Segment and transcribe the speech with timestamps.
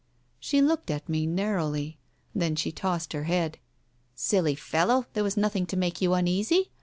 [0.39, 1.99] She looked at me narrowly.
[2.33, 3.59] Then she tossed her head.
[4.15, 6.71] "Silly fellow, there was nothing to make you uneasy.